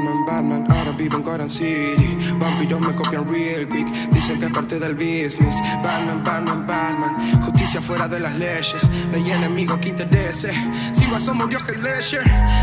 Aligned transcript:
Batman, 0.00 0.24
Batman, 0.24 0.66
ahora 0.70 0.92
vivo 0.92 1.16
en 1.16 1.22
Gotham 1.22 1.50
City. 1.50 2.16
Vampiros 2.38 2.80
me 2.80 2.94
copian 2.94 3.30
real 3.30 3.68
quick, 3.68 3.86
dicen 4.12 4.38
que 4.38 4.46
es 4.46 4.52
parte 4.52 4.78
del 4.78 4.94
business. 4.94 5.56
Batman, 5.82 6.24
Batman, 6.24 6.66
Batman, 6.66 7.42
justicia 7.42 7.82
fuera 7.82 8.08
de 8.08 8.20
las 8.20 8.34
leyes. 8.34 8.90
No 9.10 9.16
hay 9.16 9.30
enemigo 9.30 9.78
que 9.78 9.90
interese. 9.90 10.52
Si 10.92 11.04
guaso 11.06 11.34
murió 11.34 11.58
que. 11.66 11.80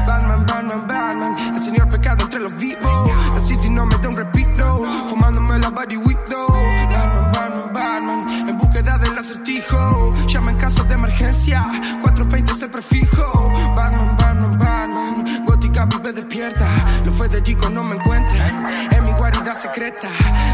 Batman, 0.05 0.46
Batman, 0.46 0.88
Batman, 0.88 1.55
el 1.55 1.62
señor 1.62 1.90
pecado 1.90 2.23
entre 2.23 2.40
los 2.40 2.55
vivos. 2.58 2.77
Secreta. 19.67 20.07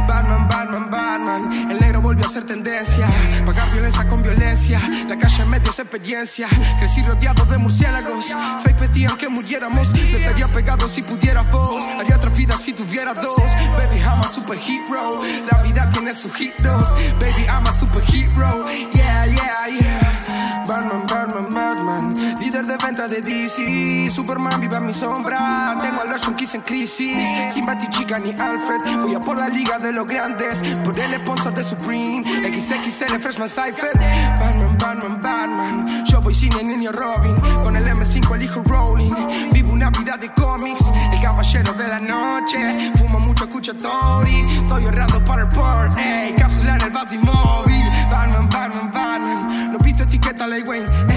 Batman, 0.07 0.47
Batman, 0.47 0.89
Batman, 0.89 1.71
el 1.71 1.79
negro 1.79 2.01
volvió 2.01 2.25
a 2.25 2.29
ser 2.29 2.45
tendencia. 2.45 3.07
Pagar 3.45 3.71
violencia 3.71 4.07
con 4.07 4.21
violencia, 4.21 4.79
la 5.07 5.17
calle 5.17 5.45
medio 5.45 5.69
es 5.69 5.79
experiencia. 5.79 6.47
Crecí 6.79 7.01
rodeado 7.03 7.45
de 7.45 7.57
murciélagos, 7.57 8.25
fake 8.63 8.77
pedían 8.77 9.17
que 9.17 9.29
muriéramos. 9.29 9.93
Me 9.93 10.17
estaría 10.17 10.47
pegado 10.47 10.87
si 10.89 11.01
pudiera 11.01 11.41
vos, 11.43 11.83
haría 11.99 12.15
otra 12.17 12.31
vida 12.31 12.57
si 12.57 12.73
tuviera 12.73 13.13
dos. 13.13 13.41
Baby, 13.77 13.99
I'm 13.99 14.21
a 14.21 14.27
superhero, 14.27 15.21
la 15.51 15.61
vida 15.63 15.89
tiene 15.91 16.13
sus 16.13 16.33
giros. 16.33 16.83
Baby, 17.19 17.45
I'm 17.47 17.67
a 17.67 17.71
superhero, 17.71 18.65
yeah, 18.93 19.25
yeah, 19.25 19.67
yeah. 19.79 20.63
Batman, 20.67 21.05
Batman, 21.07 21.53
Batman, 21.53 21.72
venta 22.83 23.07
de 23.07 23.21
DC. 23.21 24.09
Superman 24.09 24.59
vive 24.59 24.75
a 24.75 24.79
mi 24.79 24.93
sombra. 24.93 25.77
Tengo 25.79 26.01
al 26.01 26.09
Version 26.09 26.35
Kiss 26.35 26.53
en 26.55 26.61
crisis. 26.61 27.15
Sin 27.53 27.65
Chica 27.89 28.19
ni 28.19 28.31
Alfred. 28.31 28.99
Voy 29.01 29.15
a 29.15 29.19
por 29.19 29.37
la 29.37 29.47
liga 29.47 29.77
de 29.77 29.93
los 29.93 30.05
grandes. 30.05 30.59
Por 30.83 30.97
el 30.99 31.15
sponsor 31.15 31.53
de 31.53 31.63
Supreme. 31.63 32.21
XXL 32.23 33.19
Freshman 33.21 33.47
Cypher. 33.47 33.97
Batman, 34.39 34.77
Batman, 34.77 35.21
Batman. 35.21 36.03
Yo 36.05 36.19
voy 36.19 36.35
sin 36.35 36.51
el 36.53 36.67
niño 36.67 36.91
Robin. 36.91 37.35
Con 37.63 37.75
el 37.77 37.85
M5 37.85 38.35
el 38.35 38.43
hijo 38.43 38.61
Rowling. 38.65 39.13
Vivo 39.53 39.71
una 39.71 39.89
vida 39.89 40.17
de 40.17 40.29
cómics. 40.33 40.91
El 41.11 41.21
caballero 41.21 41.73
de 41.73 41.87
la 41.87 41.99
noche. 41.99 42.91
Fumo 42.97 43.19
mucho, 43.19 43.45
escucho 43.45 43.75
Tori. 43.77 44.41
Estoy 44.61 44.83
ahorrando 44.85 45.23
para 45.23 45.43
el 45.43 45.49
port. 45.49 45.97
Ey, 45.97 46.33
cápsula 46.35 46.75
en 46.75 46.81
el 46.81 46.89
Batimóvil. 46.89 47.85
Batman, 48.11 48.49
Batman, 48.49 48.91
Batman. 48.91 49.71
No 49.71 49.77
visto 49.77 50.03
etiqueta 50.03 50.47
Ley 50.47 50.63
Wayne. 50.63 51.12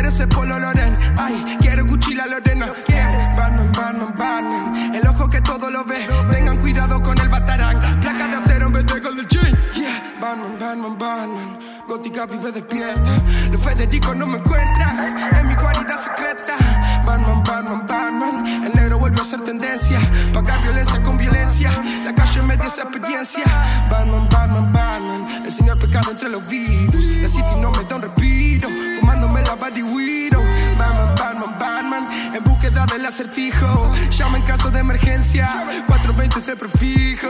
Ey, 0.00 0.04
quiero 0.04 0.16
ser 0.16 0.28
Polo 0.30 0.58
Loren. 0.58 0.94
Ay, 1.18 1.56
quiero 1.58 1.84
Gucci 1.84 2.14
la 2.14 2.24
Lorena. 2.24 2.66
Quiere 2.86 3.28
Batman, 3.36 3.70
Batman, 3.72 4.14
Batman. 4.16 4.94
El 4.94 5.06
ojo 5.06 5.28
que 5.28 5.42
todo 5.42 5.70
lo 5.70 5.84
ve. 5.84 6.08
Tengan 6.30 6.56
cuidado 6.56 7.02
con 7.02 7.18
el 7.20 7.28
batarán. 7.28 7.78
Placa 8.00 8.28
de 8.28 8.36
acero 8.36 8.66
en 8.68 8.72
vez 8.72 8.86
de 8.86 8.98
gold 8.98 9.26
chain. 9.28 9.54
Yeah, 9.74 10.16
Batman, 10.18 10.56
Batman, 10.58 10.98
Batman. 10.98 11.58
Gótica 11.86 12.24
vive 12.24 12.50
despierta. 12.50 13.10
Los 13.52 13.62
Federico 13.62 14.14
no 14.14 14.26
me 14.26 14.38
encuentran. 14.38 15.18
En 15.36 15.48
mi 15.48 15.54
guarida 15.54 15.98
secreta. 15.98 16.56
Batman, 17.04 17.42
Batman, 17.44 17.86
Batman. 17.86 18.46
El 18.64 18.72
negro 18.72 18.98
vuelve 18.98 19.20
a 19.20 19.24
ser 19.24 19.42
tendencia. 19.42 20.00
Pagar 20.32 20.62
violencia 20.62 21.02
con 21.02 21.18
violencia. 21.18 21.72
La 22.06 22.14
calle 22.14 22.40
en 22.40 22.46
medio 22.46 22.64
es 22.68 22.78
experiencia. 22.78 23.44
Batman, 23.90 24.26
Batman, 24.30 24.72
Batman. 24.72 25.26
El 25.44 25.52
señor 25.52 25.69
entre 25.92 26.28
los 26.28 26.48
virus. 26.48 27.04
La 27.20 27.28
city 27.28 27.56
no 27.60 27.72
me 27.72 27.82
da 27.84 27.96
un 27.96 28.02
respiro 28.02 28.68
Fumándome 29.00 29.42
la 29.42 29.54
body 29.56 29.82
widow 29.82 30.40
Batman, 30.78 31.14
Batman, 31.16 31.58
Batman 31.58 32.34
En 32.34 32.44
búsqueda 32.44 32.86
del 32.86 33.04
acertijo. 33.04 33.92
Llama 34.10 34.38
en 34.38 34.44
caso 34.44 34.70
de 34.70 34.78
emergencia 34.78 35.48
420 35.86 36.38
es 36.38 36.48
el 36.48 36.56
prefijo. 36.56 37.28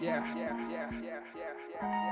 Yeah, 0.00 0.22
yeah, 0.36 0.56
yeah, 0.68 0.90
yeah, 0.90 0.90
yeah, 1.00 1.80
yeah. 1.80 2.03